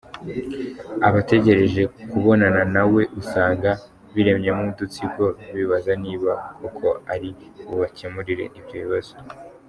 Abategereje 1.07 1.81
kubonana 2.11 2.61
na 2.75 2.83
we 2.93 3.01
usanga 3.21 3.69
biremyemo 4.13 4.61
udutsiko 4.71 5.23
bibaza 5.55 5.93
niba 6.03 6.31
koko 6.59 6.89
ari 7.13 7.29
bubakemurire 7.67 8.45
ibyo 8.59 8.77
bibazo. 8.83 9.13